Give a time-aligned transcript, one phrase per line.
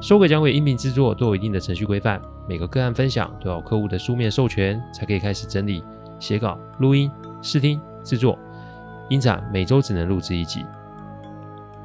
[0.00, 5.82] 说诡讲鬼音频制作都有一定的程序规范，每个个案分享都要客户的书面授权才可以开始整理、
[6.20, 8.38] 写稿、录音、试听、制作。
[9.08, 10.60] 因此，每周只能录制一集，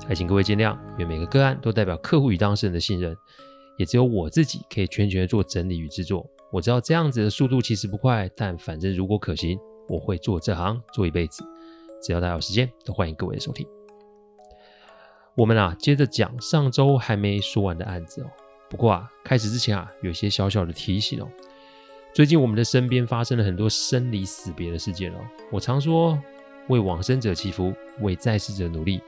[0.05, 0.77] 还请各位见谅。
[0.97, 3.15] 因为每个个案都代表客户与当事人的信任，
[3.77, 6.25] 也只有我自己可以全权做整理与制作。
[6.51, 9.57] 我知道这样子的速度其实不快，但反正如果可行，
[9.87, 11.41] 我会做这行做一辈子。
[12.01, 13.65] 只要大家有时间，都欢迎各位的收听。
[15.39, 18.25] 我们啊，接着讲上周还没说完的案子哦。
[18.69, 21.27] 不过啊，开始之前啊，有些小小的提醒哦。
[22.13, 25.19] 最近我们的身边发生了很多生离死别的事件哦。
[25.49, 26.21] 我常说，
[26.67, 29.01] 为往生者祈福，为在世者努力。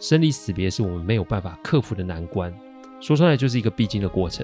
[0.00, 2.50] 生离死别是我们没有办法克服的难关，
[2.98, 4.42] 说出来就是一个必经的过程。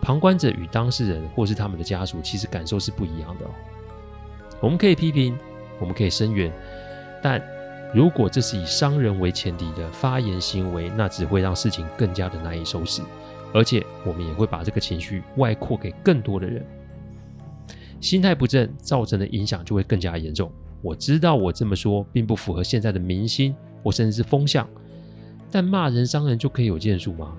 [0.00, 3.50] 旁观者与当事人或是他们的家属，其实感受是不一样的哦。
[4.58, 5.38] 我们可以批评，
[5.78, 6.50] 我们可以声援，
[7.22, 7.59] 但。
[7.92, 13.02] 如果这是以伤人为前提的发言行为，那只会让事情更加的难以收拾，
[13.52, 16.64] 而且我们也会把这个情绪外扩给更多的人。
[18.00, 20.50] 心态不正，造成的影响就会更加严重。
[20.80, 24.68] 我知道我这么说并不符合现在的民心，或甚至是风向，
[25.50, 27.36] 但骂人伤人就可以有建树吗？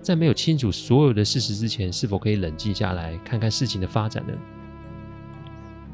[0.00, 4.32] 在没有清楚所有的事实之前，是否可以冷静下来看看事情的发展呢？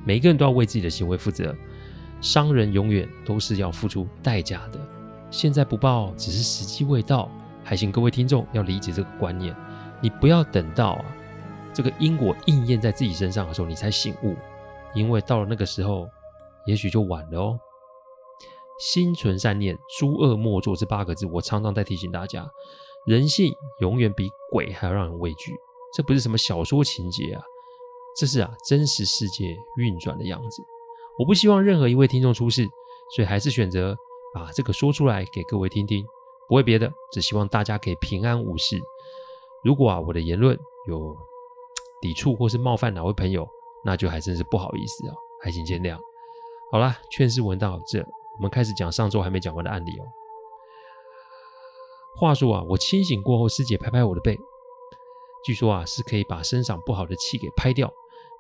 [0.05, 1.55] 每一个人都要为自己的行为负责。
[2.21, 4.79] 商人永远都是要付出代价的，
[5.31, 7.31] 现在不报只是时机未到，
[7.65, 9.55] 还请各位听众要理解这个观念。
[10.03, 11.05] 你不要等到啊
[11.73, 14.35] 这个因果应验在自己身上的时候，你才醒悟，
[14.95, 16.09] 因为到了那个时候，
[16.67, 17.59] 也许就晚了哦。
[18.81, 22.49] 心存善念，诸恶莫作这八个字，我常常在提醒大家，
[23.07, 25.53] 人性永远比鬼还要让人畏惧。
[25.95, 27.43] 这不是什么小说情节啊，
[28.19, 30.63] 这是啊真实世界运转的样子。
[31.19, 32.67] 我不希望任何一位听众出事，
[33.15, 33.97] 所以还是选择
[34.33, 36.05] 把这个说出来给各位听听。
[36.49, 38.81] 不为别的，只希望大家可以平安无事。
[39.63, 41.17] 如果啊我的言论有
[42.01, 43.47] 抵触或是冒犯哪位朋友，
[43.85, 45.97] 那就还真是不好意思哦，还请见谅。
[46.73, 48.01] 好啦，劝世文到这，
[48.37, 50.05] 我们开始讲上周还没讲完的案例哦。
[52.17, 54.37] 话说啊，我清醒过后，师姐拍拍我的背，
[55.45, 57.93] 据说啊是可以把身上不好的气给拍掉。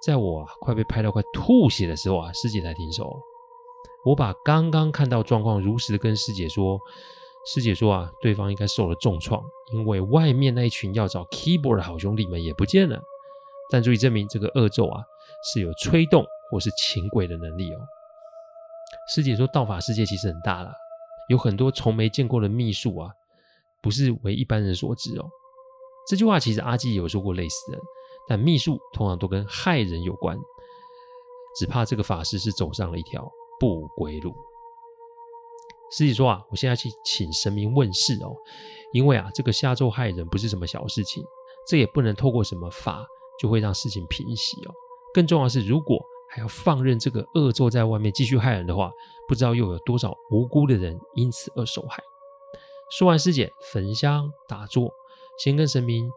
[0.04, 3.20] 在我快被拍到快吐血的时候啊，师姐才停手。
[4.04, 6.78] 我把刚刚看到状况如实的跟师姐说，
[7.46, 12.98] 师姐说啊，对方应该受了重创，因为外面那一群要找 keyboard 的好兄弟们也不见了。
[13.70, 15.02] 但足以证明这个恶咒啊
[15.52, 17.78] 是有催动或是请鬼的能力哦。
[19.14, 20.72] 师姐说，道法世界其实很大啦，
[21.28, 23.10] 有很多从没见过的秘术啊，
[23.82, 25.28] 不是为一般人所知哦。
[26.08, 27.78] 这句话其实阿基也有说过类似的。
[28.30, 30.38] 但秘术通常都跟害人有关，
[31.56, 34.32] 只怕这个法师是走上了一条不归路。
[35.90, 38.32] 师姐说啊，我现在去请神明问事哦，
[38.92, 41.24] 因为啊，这个下咒害人不是什么小事情，
[41.66, 43.04] 这也不能透过什么法
[43.40, 44.72] 就会让事情平息哦。
[45.12, 48.92] 更重要的是，如果还要放任这个恶咒在外面继续害人的话，
[49.26, 52.00] 不知道又有多少无辜的人因此而受害。
[52.92, 54.88] 说完，师姐焚香打坐，
[55.42, 56.08] 先跟神明。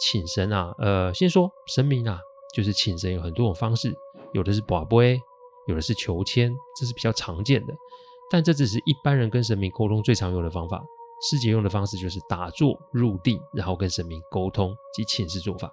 [0.00, 2.18] 请神啊，呃，先说神明啊，
[2.54, 3.94] 就是请神有很多种方式，
[4.32, 5.20] 有的是跋杯，
[5.66, 7.74] 有的是求签，这是比较常见的。
[8.30, 10.82] 但这只是一般人跟神明沟通最常用的方法。
[11.30, 15.72] 师姐用的方式就是打坐入定，然后跟神明沟通及请示做法。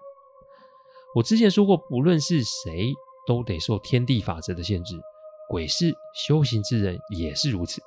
[1.16, 2.94] 我之前说过，不论是谁，
[3.26, 4.96] 都得受天地法则的限制。
[5.50, 5.94] 鬼是
[6.28, 7.82] 修行之人也是如此。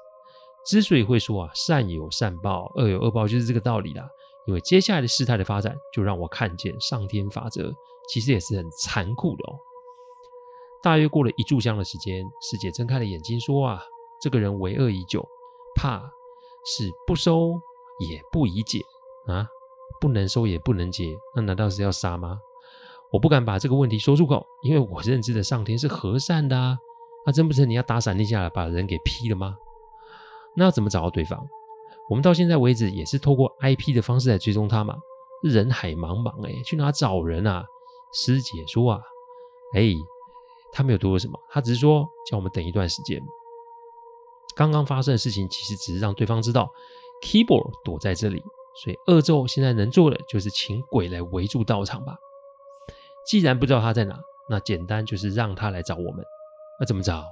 [0.66, 4.07] 之所以会说啊，善有善报，恶有恶报，就是这个道理啦。
[4.47, 7.73] 因为接下来的事态的发展，就让我看见上天法则
[8.09, 9.57] 其实也是很残酷的哦。
[10.83, 13.83] 大约过了一炷香的时间，师姐睁开了眼睛说：“啊，
[14.21, 15.27] 这个人为恶已久，
[15.75, 15.99] 怕
[16.67, 17.53] 是不收
[17.99, 18.81] 也不宜解
[19.27, 19.47] 啊，
[20.01, 22.39] 不能收也不能解，那难道是要杀吗？”
[23.13, 26.77] 我不敢把这个问题说出口，因为我认知的上天是和善的啊。
[27.25, 29.57] 那真不成你要打闪电下来把人给劈了吗？
[30.57, 31.49] 那要怎么找到对方？
[32.10, 34.97] 我们到现在为止也是透过 IP 的方式来追踪他嘛，
[35.42, 37.65] 人海茫茫哎，去哪找人啊？
[38.12, 39.01] 师姐说啊，
[39.74, 39.95] 哎，
[40.72, 43.21] 他没有多说什么，他只是说叫我们等一段时间。
[44.54, 46.71] 刚刚发生的事情其实只是让对方知道
[47.22, 48.42] Keyboard 躲在这里，
[48.83, 52.15] 所以恶咒现在能做的就是请鬼来围住道场吧。
[53.27, 56.24] 既然不知道他在哪，那简单就是让他来找我们。
[56.78, 57.24] 那怎么找？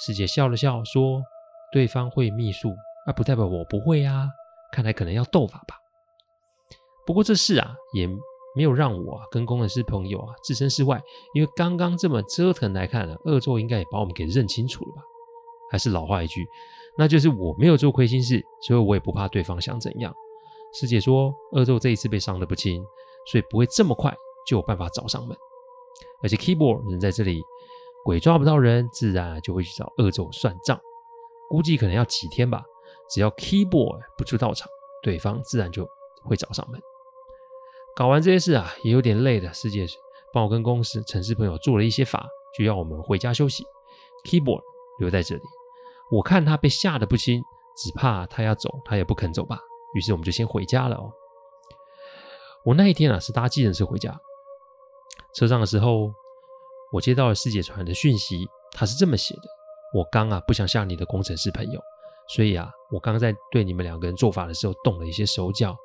[0.00, 1.22] 师姐笑了笑说
[1.72, 2.74] ：“对方会秘术，
[3.06, 4.28] 那不代表我不会啊。
[4.72, 5.74] 看来可能要斗法吧。
[7.06, 8.06] 不过这事啊，也
[8.54, 11.00] 没有让我啊跟工程师朋友啊置身事外，
[11.34, 15.02] 因为刚刚这么折腾来看呢，恶咒应该也把我们给认清楚了吧？
[15.72, 16.46] 还是老话一句，
[16.96, 20.14] 那就是我没有做亏心事，所以我也不怕对方想怎样。
[20.72, 22.82] 师姐说，恶咒这一次被伤得不轻，
[23.30, 24.14] 所以不会这么快。”
[24.46, 25.36] 就有办法找上门，
[26.22, 27.42] 而且 keyboard 人在这里，
[28.04, 30.80] 鬼抓不到人，自然就会去找恶咒算账。
[31.50, 32.64] 估计可能要几天吧。
[33.10, 34.68] 只要 keyboard 不出道场，
[35.02, 35.88] 对方自然就
[36.24, 36.80] 会找上门。
[37.96, 39.52] 搞完这些事啊，也有点累的。
[39.52, 39.86] 师姐
[40.32, 43.64] 帮我跟公司城市朋友做了一些法，就要我们回家休息。
[44.24, 44.62] keyboard
[44.98, 45.42] 留在这里，
[46.10, 47.42] 我看他被吓得不轻，
[47.76, 49.58] 只怕他要走，他也不肯走吧。
[49.94, 51.10] 于是我们就先回家了哦。
[52.64, 54.14] 我那一天啊，是搭计程车回家。
[55.34, 56.12] 车上的时候，
[56.92, 59.42] 我接到了师姐传来的讯息，她是这么写的
[59.94, 61.80] ：“我刚啊不想吓你的工程师朋友，
[62.34, 65.76] 所以啊，我刚在对你们两个人做法的时候动了一些手脚。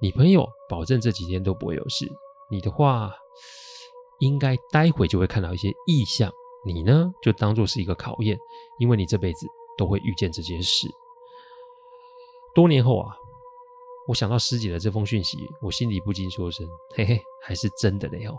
[0.00, 2.06] 你朋友保证这几天都不会有事，
[2.50, 3.12] 你的话
[4.20, 6.32] 应该待会就会看到一些异象。
[6.64, 8.38] 你呢，就当做是一个考验，
[8.78, 9.46] 因为你这辈子
[9.76, 10.88] 都会遇见这件事。
[12.54, 13.14] 多年后啊，
[14.08, 18.38] 我想到师姐的这封讯息，我心里不禁说声：嘿嘿，还是真的嘞哦。”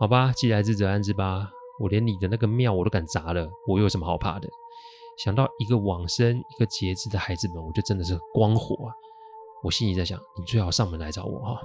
[0.00, 1.50] 好吧，既来之则安之吧。
[1.78, 4.48] 我连你的那个庙我都敢砸了，我有什么好怕的？
[5.22, 8.94] 想到一个往生、一个节制的孩子们，我就真的是光火啊！
[9.62, 11.60] 我心里在想，你最好上门来找我哈。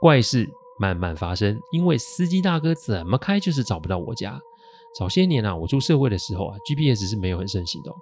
[0.00, 0.48] 怪事
[0.78, 4.40] 慢慢发生，因为司机大哥怎么开就是找不到我家。
[4.96, 7.92] 早些年啊，我出社会的时候啊，GPS 是没有很盛行的，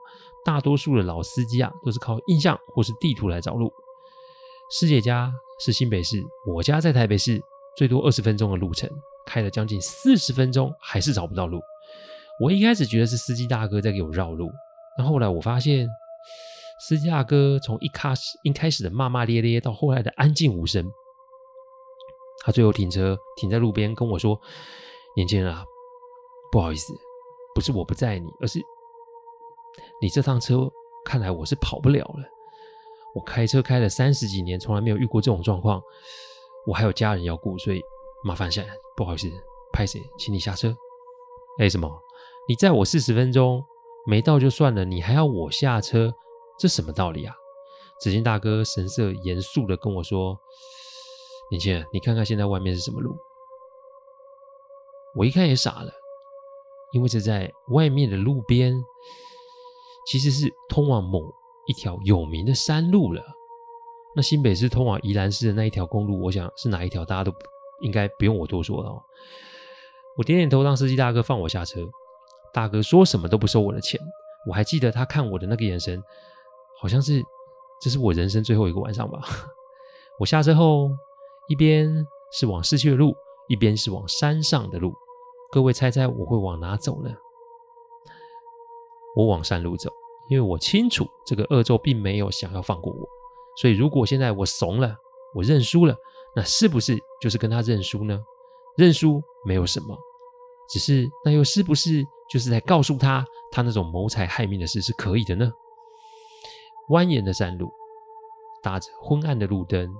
[0.44, 3.72] 大多数的老司机啊都是靠印象或是地图来找路。
[4.70, 7.42] 师姐家是新北市，我家在台北市。
[7.76, 8.90] 最多二十分钟的路程，
[9.24, 11.60] 开了将近四十分钟，还是找不到路。
[12.40, 14.50] 我一开始觉得是司机大哥在给我绕路，
[14.96, 15.88] 但后来我发现，
[16.80, 20.88] 司机大哥从一开始一开始的骂骂咧咧，到后来的安静无声。
[22.44, 24.40] 他最后停车停在路边，跟我说
[25.16, 25.64] ：“年轻人啊，
[26.52, 26.94] 不好意思，
[27.54, 28.60] 不是我不载你，而是
[30.00, 30.70] 你这趟车
[31.04, 32.24] 看来我是跑不了了。
[33.14, 35.82] 我开车开了三十几年，从来没有遇过这种状况。”
[36.66, 37.80] 我还有家人要顾，所以
[38.22, 38.62] 麻烦下，
[38.94, 39.26] 不好意思，
[39.72, 40.76] 拍谁，请你下车。
[41.58, 41.88] 哎，什么？
[42.48, 43.62] 你载我四十分钟
[44.06, 46.10] 没到就算了，你还要我下车？
[46.58, 47.34] 这什么道理啊？
[48.00, 50.38] 只见大哥神色严肃的跟我说
[51.52, 53.14] ：“年轻人，你看看现在外面是什么路？”
[55.14, 55.92] 我一看也傻了，
[56.92, 58.82] 因为这在外面的路边，
[60.06, 61.20] 其实是通往某
[61.66, 63.22] 一条有名的山路了。
[64.16, 67.30] 那新北市通往宜兰市的那一条公路，我想是哪一条，大家都
[67.82, 69.02] 应该不用我多说了哦。
[70.16, 71.88] 我点点头，让司机大哥放我下车。
[72.52, 74.00] 大哥说什么都不收我的钱。
[74.46, 76.02] 我还记得他看我的那个眼神，
[76.80, 77.22] 好像是
[77.80, 79.20] 这是我人生最后一个晚上吧。
[80.18, 80.90] 我下车后，
[81.48, 83.14] 一边是往市区的路，
[83.48, 84.92] 一边是往山上的路。
[85.50, 87.10] 各位猜猜我会往哪走呢？
[89.16, 89.90] 我往山路走，
[90.28, 93.08] 因为我清楚这个恶咒并没有想要放过我。
[93.60, 94.94] 所以，如果现在我怂了，
[95.34, 95.96] 我认输了，
[96.36, 98.18] 那是不是就是跟他认输呢？
[98.76, 99.98] 认输没有什么，
[100.68, 105.50] 只是那又是不是就是在告诉他，他那种谋财害命的事是可以的呢？
[106.90, 107.70] 蜿蜒的山路，
[108.62, 109.90] 搭着昏暗的路灯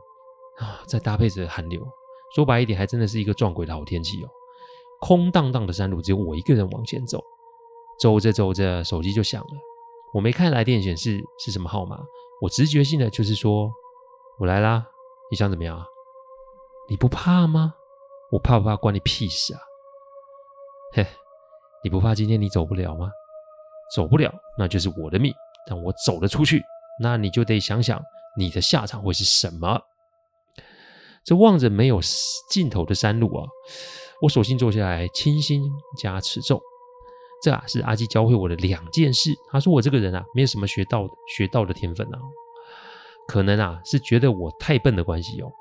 [0.59, 1.87] 啊，再搭配着寒流，
[2.35, 4.29] 说白一点，还真的是一个撞鬼的好天气哦。
[5.01, 7.23] 空荡荡的山路，只有我一个人往前走，
[8.01, 9.51] 走着走着，手机就响了。
[10.13, 11.99] 我没看来电显示是什么号码。
[12.41, 13.71] 我直觉性的就是说，
[14.39, 14.85] 我来啦，
[15.31, 15.85] 你想怎么样啊？
[16.89, 17.75] 你不怕吗？
[18.33, 19.61] 我怕不怕关你屁事啊？
[20.93, 21.07] 嘿，
[21.85, 23.11] 你不怕今天你走不了吗？
[23.95, 25.33] 走不了，那就是我的命。
[25.67, 26.63] 但我走了出去，
[27.01, 28.03] 那你就得想想
[28.39, 29.81] 你的下场会是什么。
[31.25, 32.01] 这望着没有
[32.51, 33.47] 尽头的山路啊，
[34.23, 35.63] 我索性坐下来，清心
[35.99, 36.59] 加持咒。
[37.43, 39.31] 这啊是阿基教会我的两件事。
[39.51, 42.19] 他说我这个人啊，没有什么学道的学道的天分啊，
[43.27, 45.53] 可能啊是觉得我太笨的关系哦。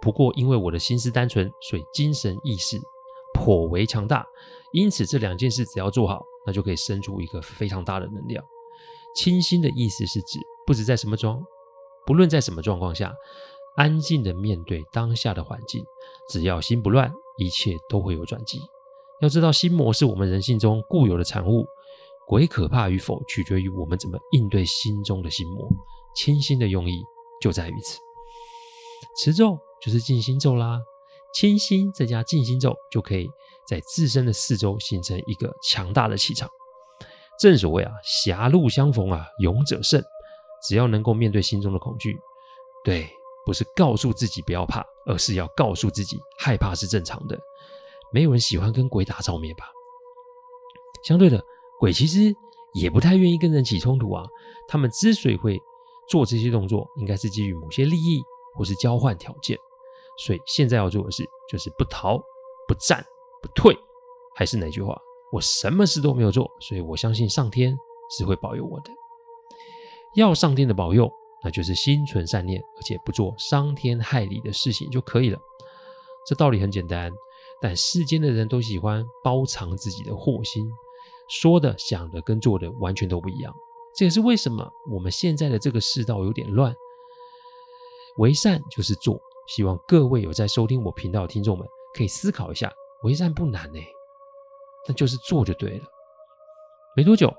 [0.00, 2.76] 不过因为我的心思单纯，所以精神意识
[3.36, 4.26] 颇为强大。
[4.72, 8.42] 因此这两件事只要做好，那就可以生出一个非常大的能量。
[9.14, 11.42] 清心的意思是指，不止在什么状，
[12.06, 13.14] 不论在什么状况下，
[13.76, 15.84] 安静的面对当下的环境，
[16.28, 18.60] 只要心不乱，一切都会有转机。
[19.20, 21.64] 要知道，心魔是我们人性中固有的产物。
[22.26, 25.68] 鬼可怕与否，取决于我们怎么应对心中的心魔。
[26.14, 27.00] 清心的用意
[27.40, 28.00] 就在于此。
[29.16, 30.80] 持咒就是静心咒啦，
[31.36, 33.28] 清心再加静心咒，就可以
[33.68, 36.48] 在自身的四周形成一个强大的气场。
[37.38, 40.02] 正所谓啊，狭路相逢啊，勇者胜。
[40.66, 42.18] 只要能够面对心中的恐惧，
[42.82, 43.06] 对，
[43.44, 47.38] 不是告诉自己不要怕，而是要告诉自己害怕是正常的。
[48.10, 49.66] 没有人喜欢跟鬼打照面吧？
[51.04, 51.38] 相对的，
[51.78, 52.34] 鬼其实
[52.72, 54.24] 也不太愿意跟人起冲突啊。
[54.66, 55.60] 他们之所以会
[56.08, 58.22] 做这些动作，应该是基于某些利益
[58.54, 59.58] 或是交换条件。
[60.18, 62.18] 所以现在要做的事就是不逃、
[62.66, 63.04] 不战、
[63.42, 63.76] 不退。
[64.34, 65.00] 还是那句话，
[65.32, 67.76] 我什么事都没有做，所以我相信上天
[68.10, 68.90] 是会保佑我的。
[70.14, 71.10] 要上天的保佑，
[71.42, 75.38] 那就是心存善念，而且不做伤天害理的事情就可以了。
[76.26, 77.12] 这道理很简单，
[77.60, 80.70] 但世间的人都喜欢包藏自己的祸心，
[81.28, 83.54] 说的、想的跟做的完全都不一样。
[83.94, 86.74] 这也是为什么我们现在的这个世道有点乱。
[88.18, 89.18] 为善就是做，
[89.48, 92.72] 希望各位有在收听我频道的听众们可以思考一下，
[93.02, 93.78] 为善不难呢，
[94.88, 95.84] 那就是做就对了。
[96.96, 97.32] 没多久，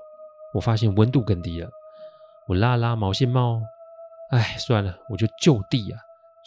[0.54, 1.68] 我发现温度更低了，
[2.48, 3.60] 我拉拉毛线帽，
[4.30, 5.98] 哎，算了，我就就地啊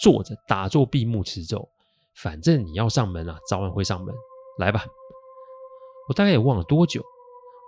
[0.01, 1.69] 坐着打坐闭目持咒，
[2.15, 4.15] 反正你要上门啊，早晚会上门，
[4.57, 4.85] 来吧。
[6.09, 7.03] 我大概也忘了多久，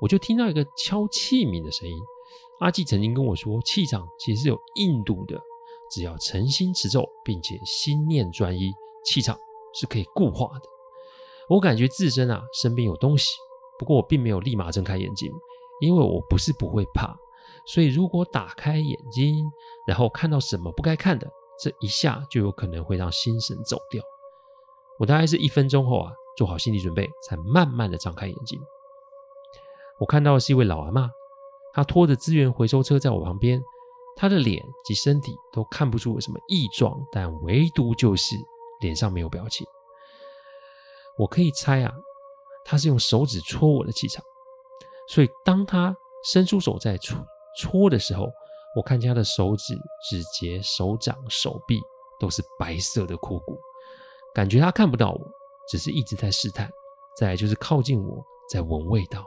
[0.02, 1.96] 我就听到一个敲器皿的声音。
[2.60, 5.40] 阿纪曾经跟我说，气场其实是有硬度的。
[5.94, 8.72] 只要诚心持咒，并且心念专一，
[9.06, 9.38] 气场
[9.76, 10.66] 是可以固化的。
[11.48, 13.28] 我感觉自身啊身边有东西，
[13.78, 15.32] 不过我并没有立马睁开眼睛，
[15.82, 17.16] 因为我不是不会怕。
[17.68, 19.46] 所以如果打开眼睛，
[19.86, 21.30] 然后看到什么不该看的，
[21.62, 24.02] 这一下就有可能会让心神走掉。
[24.98, 28.60] 我大概是一分钟后啊，做好心理准备，才慢慢的张开眼睛。
[30.00, 31.08] 我看到的是一位老阿嬷，
[31.74, 33.62] 她拖着资源回收车在我旁边。
[34.16, 38.36] 他的脸及身体都看不出有什么异状，但唯独就是
[38.82, 39.66] 脸上没有表情。
[41.18, 41.94] 我可以猜啊，
[42.66, 44.24] 他是用手指戳我的气场，
[45.10, 45.96] 所以当他
[46.32, 47.18] 伸出手在戳
[47.60, 48.28] 戳的时候，
[48.76, 49.76] 我看见他的手指、
[50.10, 51.80] 指节、手掌、手臂
[52.20, 53.60] 都是白色的枯骨，
[54.34, 55.20] 感觉他看不到我，
[55.70, 56.70] 只是一直在试探。
[57.16, 59.24] 再来就是靠近我，在闻味道。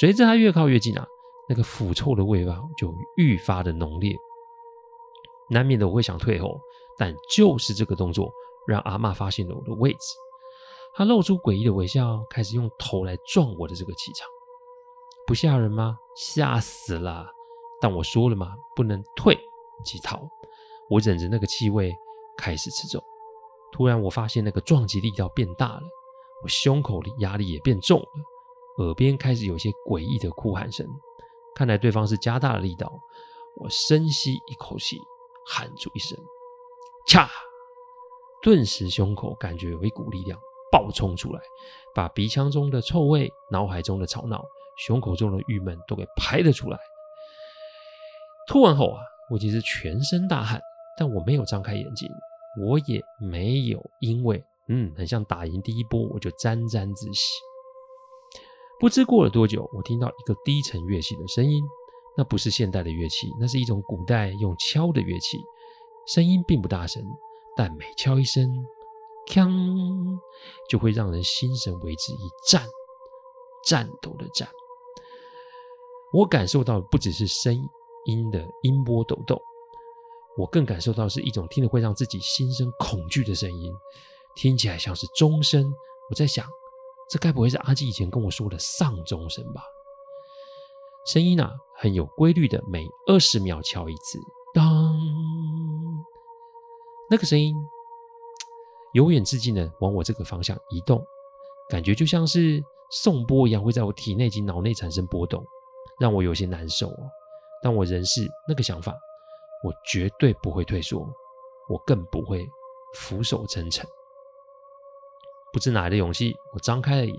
[0.00, 1.06] 随着他越靠越近啊。
[1.48, 4.14] 那个腐臭的味道就愈发的浓烈，
[5.48, 6.60] 难免的我会想退后，
[6.98, 8.30] 但就是这个动作
[8.66, 9.98] 让阿嬷发现了我的位置，
[10.94, 14.28] 她露出诡异的微笑，开始用头来撞我的这个气场，
[15.26, 15.98] 不吓人吗？
[16.14, 17.26] 吓死了！
[17.80, 19.38] 但我说了嘛，不能退
[19.84, 20.20] 即逃，
[20.90, 21.94] 我忍着那个气味
[22.36, 23.02] 开始持咒。
[23.72, 25.82] 突然我发现那个撞击力道变大了，
[26.42, 30.86] 我胸口的压力也变重了，耳边开始有些诡异的哭喊声。
[31.58, 32.88] 看来对方是加大了力道，
[33.56, 34.96] 我深吸一口气，
[35.44, 36.16] 喊出一声
[37.08, 37.28] “恰”，
[38.40, 40.38] 顿时胸口感觉有一股力量
[40.70, 41.40] 爆冲出来，
[41.92, 44.40] 把鼻腔中的臭味、脑海中的吵闹、
[44.86, 46.78] 胸口中的郁闷都给排了出来。
[48.46, 50.60] 吐完后啊，我其实全身大汗，
[50.96, 52.08] 但我没有张开眼睛，
[52.62, 57.24] 我也没有因为嗯，很像打赢第一波，我就沾沾自喜。
[58.78, 61.64] 不知过了多久，我听到一个低沉乐器的声音，
[62.16, 65.42] 那不是现代的乐器，那是一种古代用敲的乐器，
[66.06, 67.02] 声音并不大声，
[67.56, 68.48] 但每敲一声，
[69.26, 70.18] 锵，
[70.68, 72.64] 就会让人心神为之一颤，
[73.66, 74.48] 颤抖的颤。
[76.12, 77.52] 我感受到不只是声
[78.04, 79.36] 音的音波抖动，
[80.36, 83.72] 我更感受到是一种听了会让自己心生恐惧的声音，
[84.36, 85.64] 听起来像是钟声。
[86.10, 86.46] 我在想。
[87.10, 89.62] 这该不会是阿纪以前跟我说的丧钟声吧？
[91.06, 94.18] 声音啊，很有规律的，每二十秒敲一次，
[94.52, 94.94] 当。
[97.10, 97.56] 那个声音
[98.92, 101.02] 由远至近的往我这个方向移动，
[101.70, 105.42] 感觉就像是颂钵一样，会在我体内及脑内产生波动，
[105.98, 107.10] 让我有些难受哦。
[107.62, 108.94] 但我仍是那个想法，
[109.64, 110.98] 我绝对不会退缩，
[111.70, 112.46] 我更不会
[112.96, 113.88] 俯首称臣。
[115.58, 117.12] 不知哪来的勇气，我张开了眼，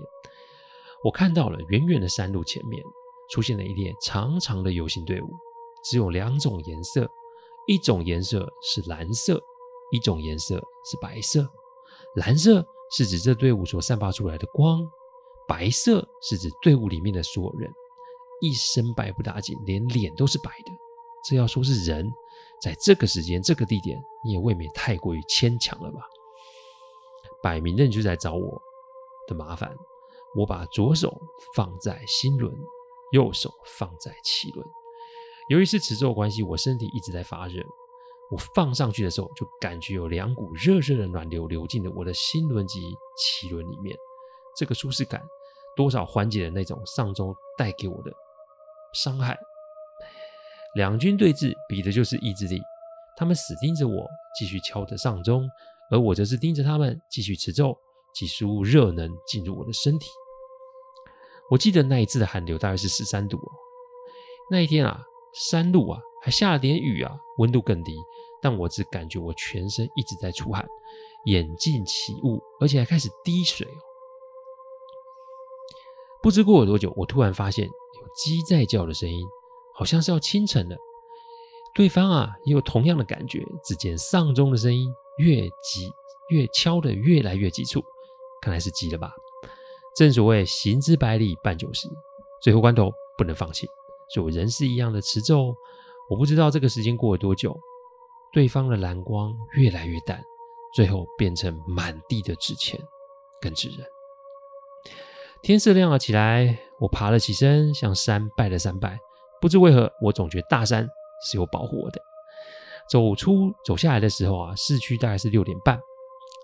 [1.04, 2.82] 我看到了远远的山路前面
[3.30, 5.28] 出现了一列长长的游行队伍，
[5.84, 7.06] 只有两种颜色，
[7.66, 9.38] 一种颜色是蓝色，
[9.92, 10.56] 一种颜色
[10.86, 11.46] 是白色。
[12.14, 14.80] 蓝色是指这队伍所散发出来的光，
[15.46, 17.70] 白色是指队伍里面的所有人，
[18.40, 20.72] 一身白不打紧，连脸都是白的。
[21.28, 22.10] 这要说是人，
[22.62, 26.00] 在这个时间、这个地点，你也未免太过于牵强了吧？
[27.42, 28.60] 摆明了就在找我
[29.26, 29.74] 的麻烦。
[30.36, 31.20] 我把左手
[31.56, 32.54] 放在心轮，
[33.12, 34.66] 右手放在脐轮，
[35.48, 37.60] 由于是持咒关系，我身体一直在发热。
[38.30, 42.80] 我放上去的时候，就感觉有两股热热的暖流流进了我的心轮及
[43.18, 43.96] 脐轮里面。
[44.56, 45.20] 这个舒适感
[45.74, 48.12] 多少缓解了那种上周带给我的
[48.92, 49.36] 伤害。
[50.74, 52.60] 两军对峙，比的就是意志力。
[53.16, 55.50] 他们死盯着我，继续敲着上钟，
[55.90, 57.76] 而我则是盯着他们，继续持咒，
[58.14, 60.08] 几输入热能进入我的身体。
[61.50, 63.50] 我记得那一次的寒流大概是十三度哦。
[64.50, 65.02] 那一天啊，
[65.34, 67.92] 山路啊还下了点雨啊，温度更低。
[68.42, 70.66] 但我只感觉我全身一直在出汗，
[71.26, 73.78] 眼镜起雾，而且还开始滴水哦。
[76.22, 79.26] 不知过了多久，我突然发现有鸡在叫的声音，
[79.74, 80.76] 好像是要清晨了。
[81.80, 85.90] 对方啊也有同样的感觉，只见丧钟的声音越急
[86.28, 87.82] 越敲得越来越急促，
[88.42, 89.10] 看来是急了吧？
[89.96, 91.88] 正所谓行之百里半九十，
[92.42, 93.66] 最后关头不能放弃，
[94.12, 95.54] 所以我仍是一样的持咒。
[96.10, 97.58] 我不知道这个时间过了多久。
[98.30, 100.22] 对方的蓝光越来越淡，
[100.74, 102.78] 最后变成满地的纸钱
[103.40, 103.78] 跟纸人。
[105.40, 108.98] 天色亮了起来，我爬了起身，向山拜了三拜。
[109.40, 110.86] 不知为何，我总觉得大山
[111.22, 112.00] 是有保护我的。
[112.88, 115.80] 走出走下来的时候啊，市区大概是六点半。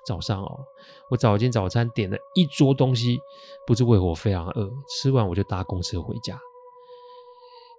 [0.07, 0.65] 早上哦，
[1.11, 3.19] 我早间早餐点了一桌东西，
[3.67, 6.39] 不知为何我非常饿，吃完我就搭公车回家。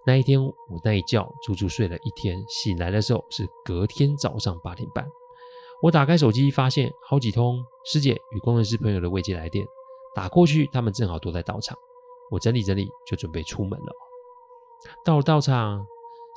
[0.06, 5.08] 那一天，我那一觉足足睡了一天，醒来的时候是隔天早上八点半。
[5.80, 9.66] 我打开手机，发现好几通师姐与工程师朋友的未接来电，
[10.14, 11.78] 打过去，他们正好都在道场。
[12.30, 13.92] 我整理整理，就准备出门了。
[15.02, 15.86] 到了道场，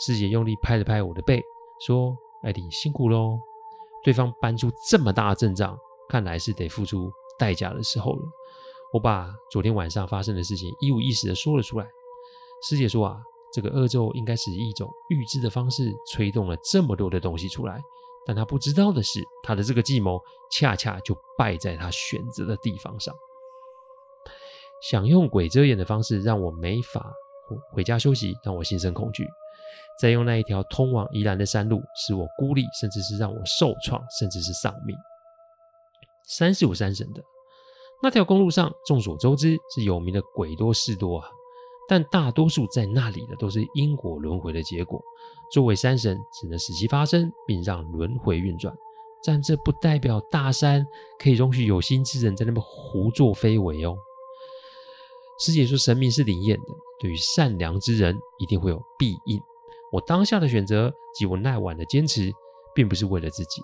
[0.06, 1.42] 师姐用力拍了拍我的背，
[1.86, 3.40] 说：“艾迪辛苦喽。”
[4.04, 5.78] 对方搬出这么大的阵仗，
[6.10, 8.22] 看来是得付出代价的时候了。
[8.94, 11.88] 我把昨天晚上发生的事情一五一十的说了出来。
[12.64, 13.22] 师姐说：“啊。”
[13.54, 17.82] 这个恶咒应该是一种预知的方式催动了这么多的东西出来，
[18.26, 20.18] 但他不知道的是，他的这个计谋
[20.50, 23.14] 恰恰就败在他选择的地方上。
[24.90, 27.12] 想用鬼遮眼的方式让我没法
[27.74, 29.26] 回家休息，让我心生恐惧；
[30.02, 34.98] 再用那一条通往宜兰的山路使我孤立，甚至是让我受创，甚至是丧命。
[36.28, 37.22] 山是有山神的，
[38.02, 41.30] 那条公路上众所周知是有名的鬼多事多啊。
[41.88, 45.00] 但大多数在那里的都是因果轮回的结果。
[45.52, 48.74] 作为山神，只能使其发生，并让轮回运转。
[49.24, 50.84] 但这不代表大山
[51.20, 53.96] 可以容许有心之人在那边胡作非为哦。
[55.42, 56.68] 师姐说，神明是灵验的，
[57.00, 59.40] 对于善良之人一定会有庇应。
[59.92, 62.32] 我当下的选择及我那晚的坚持，
[62.74, 63.62] 并不是为了自己，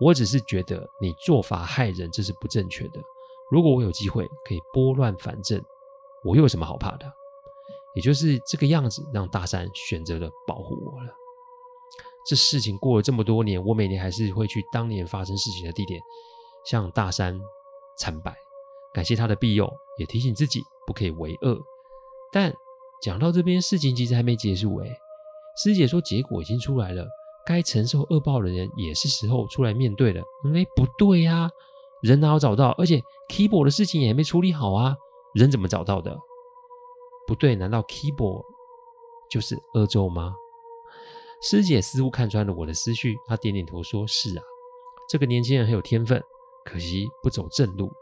[0.00, 3.00] 我只是觉得你做法害人，这是不正确的。
[3.50, 5.62] 如果我有机会可以拨乱反正，
[6.24, 7.12] 我又有什么好怕的？
[7.94, 11.12] 也就是这个样子，让大山选择了保护我了。
[12.26, 16.00] 这事情过了这么多年，我每年还是会去当年发生事情的地点，
[16.64, 17.38] 向大山
[17.98, 18.34] 参拜，
[18.92, 21.60] 感谢他的庇佑，也提醒自己不可以为恶。
[22.32, 22.52] 但
[23.02, 24.90] 讲到这边，事情其实还没结束诶。
[25.56, 27.06] 师姐说结果已经出来了，
[27.46, 30.22] 该承受恶报的人也是时候出来面对了。
[30.54, 31.48] 哎，不对呀，
[32.02, 32.70] 人哪有找到？
[32.78, 34.96] 而且 keyboard 的事情也没处理好啊，
[35.34, 36.16] 人怎么找到的？
[37.26, 38.42] 不对，难道 keyboard
[39.30, 40.34] 就是恶咒吗？
[41.42, 44.42] 师姐似乎看穿了我的思绪，她点点头说：“是啊，
[45.08, 46.22] 这个年轻人很有天分，
[46.64, 47.92] 可惜不走正路。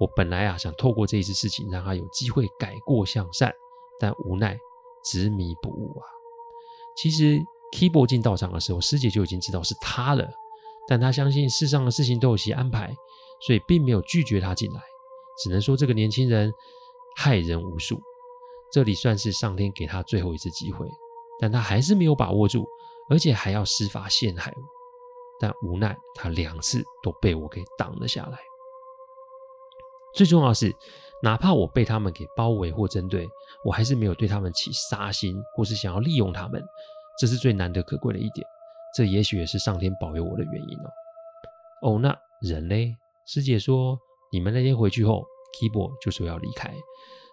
[0.00, 3.54] 我本来啊想透过这一次事情让他有机会改过向善，
[3.98, 4.58] 但无奈
[5.04, 6.04] 执迷不悟啊。
[6.96, 7.40] 其实
[7.72, 10.28] keyboard 进道场的时候，师姐就已经知道是他了，
[10.86, 12.94] 但他相信世上的事情都有其安排，
[13.46, 14.80] 所以并没有拒绝他进来。
[15.42, 16.52] 只能说这个年轻人
[17.16, 18.00] 害人无数。”
[18.72, 20.88] 这里算是上天给他最后一次机会，
[21.38, 22.66] 但他还是没有把握住，
[23.08, 24.62] 而且还要施法陷害我。
[25.38, 28.38] 但无奈他两次都被我给挡了下来。
[30.12, 30.74] 最重要的是，
[31.24, 33.26] 哪怕我被他们给包围或针对，
[33.64, 36.62] 我还是没有对他们起杀心，或是想要利用他们。
[37.18, 38.46] 这是最难得可贵的一点。
[38.94, 40.90] 这也许也是上天保佑我的原因哦。
[41.80, 42.74] 哦，那人呢？
[43.26, 43.98] 师姐说，
[44.30, 45.24] 你们那天回去后
[45.58, 46.70] ，Keyboard 就说要离开。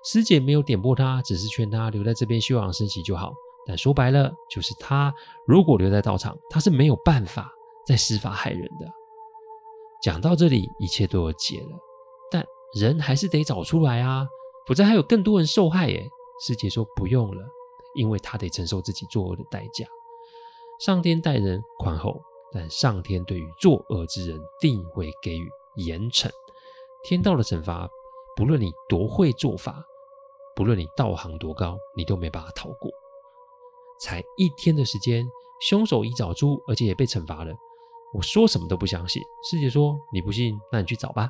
[0.06, 3.34] 师姐没有点破他，只是劝他留在这边休养生息就好。
[3.68, 5.14] 但说白了，就是他
[5.46, 7.52] 如果留在道场，他是没有办法
[7.86, 8.88] 再施法害人的。
[10.02, 11.78] 讲到这里，一切都有解了。
[12.74, 14.28] 人还是得找出来啊，
[14.66, 16.08] 否则还有更多人受害耶。
[16.46, 17.44] 师姐说不用了，
[17.96, 19.86] 因为他得承受自己作恶的代价。
[20.80, 22.20] 上天待人宽厚，
[22.52, 26.30] 但上天对于作恶之人定会给予严惩。
[27.04, 27.88] 天道的惩罚，
[28.36, 29.84] 不论你多会做法。
[30.56, 32.92] 不论你道行多高，你都没办法逃过。
[34.02, 35.26] 才一天的时间，
[35.62, 37.54] 凶手已找出，而且也被惩罚了。
[38.14, 39.22] 我说什么都不相信。
[39.50, 41.30] 师姐说：“你不信，那你去找吧。”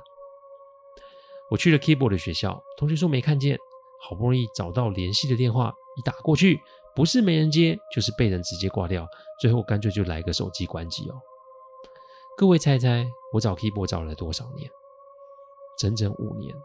[1.51, 3.57] 我去了 Keyboard 的学校，同学说没看见。
[4.03, 6.59] 好不容易找到联系的电话，一打过去，
[6.95, 9.05] 不是没人接，就是被人直接挂掉。
[9.39, 11.13] 最后干脆就来个手机关机哦。
[12.35, 14.71] 各位猜猜，我找 Keyboard 找了多少年？
[15.77, 16.55] 整整五年。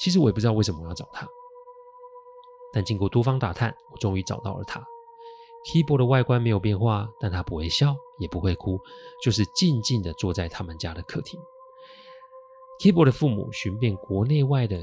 [0.00, 1.28] 其实我也不知道为什么我要找他，
[2.72, 4.84] 但经过多方打探，我终于找到了他。
[5.70, 8.80] Keyboard 的外观没有变化，但他不会笑，也不会哭，
[9.22, 11.38] 就是静静的坐在他们家的客厅。
[12.78, 14.78] Keyboard 的父母寻遍国内外的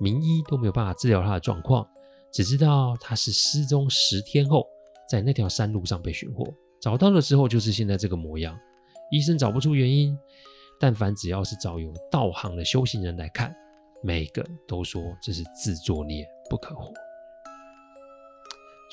[0.00, 1.88] 名医都没有办法治疗他的状况，
[2.32, 4.66] 只知道他是失踪十天后
[5.08, 6.44] 在那条山路上被寻获，
[6.80, 8.58] 找到了之后就是现在这个模样。
[9.10, 10.14] 医生找不出原因，
[10.78, 13.54] 但凡只要是找有道行的修行人来看，
[14.02, 16.92] 每个都说这是自作孽不可活。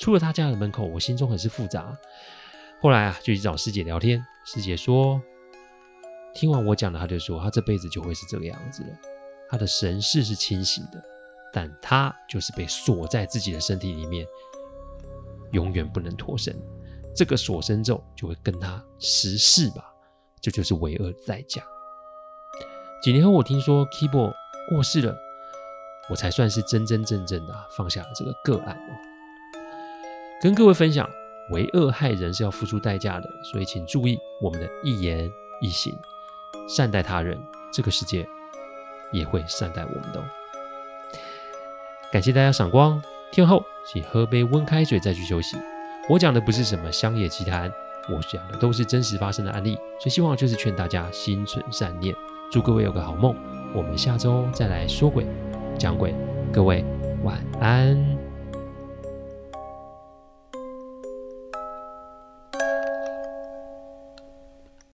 [0.00, 1.94] 出了他家的门口，我心中很是复杂。
[2.80, 5.20] 后来啊，就去找师姐聊天，师姐说，
[6.36, 8.90] 听完我讲的，他就说他这辈子就会是这个样子了。
[9.48, 11.02] 他的神识是清醒的，
[11.50, 14.26] 但他就是被锁在自己的身体里面，
[15.52, 16.54] 永远不能脱身。
[17.14, 19.90] 这个锁身咒就会跟他十世吧，
[20.42, 21.62] 这就，是为恶的代价。
[23.02, 24.34] 几年后，我听说 Keyboard
[24.68, 25.16] 过世了，
[26.10, 28.92] 我才算是真真正正的放下了这个个案哦。
[30.42, 31.08] 跟各位分享，
[31.52, 35.30] 为恶害人是要付出代价的，所以请注意我们的一言
[35.62, 35.96] 一行，
[36.66, 37.38] 善待他人，
[37.72, 38.26] 这个世界
[39.12, 40.24] 也会善待我们的哦。
[42.12, 43.02] 感谢大家赏光，
[43.32, 45.56] 听后请喝杯温开水再去休息。
[46.08, 47.70] 我讲的不是什么乡野奇谈，
[48.08, 52.14] 我讲的都是真实发生的案例，所以希望就是劝大家心存善念，
[52.50, 53.34] 祝各位有个好梦。
[53.74, 55.26] 我们下周再来说鬼
[55.78, 56.14] 讲鬼，
[56.52, 56.84] 各位
[57.24, 58.15] 晚安。